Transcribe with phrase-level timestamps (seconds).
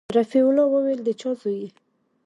[0.17, 1.69] رفيع الله وويل د چا زوى يې.